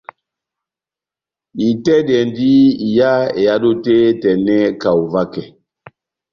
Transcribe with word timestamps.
Itɛ́dɛndi 1.67 2.51
iha 2.89 3.11
ehádo 3.41 3.69
tɛ́h 3.83 4.01
etɛnɛ 4.11 4.55
kaho 4.81 5.03
vakɛ. 5.13 5.41